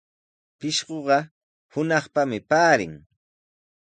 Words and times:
Pishquqa 0.59 1.19
hunaqpami 1.73 2.39
paarin. 2.49 2.95